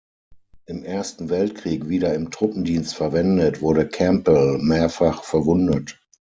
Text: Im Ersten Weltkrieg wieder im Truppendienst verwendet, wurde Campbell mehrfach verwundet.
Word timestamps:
Im 0.65 0.83
Ersten 0.83 1.29
Weltkrieg 1.29 1.87
wieder 1.87 2.15
im 2.15 2.31
Truppendienst 2.31 2.95
verwendet, 2.95 3.61
wurde 3.61 3.87
Campbell 3.87 4.57
mehrfach 4.57 5.21
verwundet. 5.23 6.01